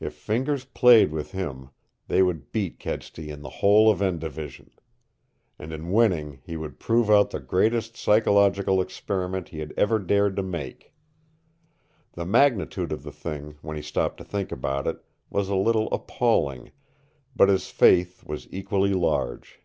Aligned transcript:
If 0.00 0.14
Fingers 0.14 0.64
played 0.64 1.12
with 1.12 1.30
him, 1.30 1.70
they 2.08 2.24
would 2.24 2.50
beat 2.50 2.80
Kedsty 2.80 3.30
and 3.30 3.44
the 3.44 3.48
whole 3.62 3.88
of 3.88 4.02
N 4.02 4.18
Division! 4.18 4.72
And 5.60 5.72
in 5.72 5.92
winning 5.92 6.40
he 6.44 6.56
would 6.56 6.80
prove 6.80 7.08
out 7.08 7.30
the 7.30 7.38
greatest 7.38 7.96
psychological 7.96 8.80
experiment 8.80 9.50
he 9.50 9.60
had 9.60 9.72
ever 9.76 10.00
dared 10.00 10.34
to 10.34 10.42
make. 10.42 10.92
The 12.14 12.26
magnitude 12.26 12.90
of 12.90 13.04
the 13.04 13.12
thing, 13.12 13.58
when 13.62 13.76
he 13.76 13.82
stopped 13.84 14.16
to 14.18 14.24
think 14.24 14.50
of 14.50 14.64
it, 14.88 15.04
was 15.30 15.48
a 15.48 15.54
little 15.54 15.86
appalling, 15.92 16.72
but 17.36 17.48
his 17.48 17.68
faith 17.68 18.24
was 18.26 18.48
equally 18.50 18.92
large. 18.92 19.60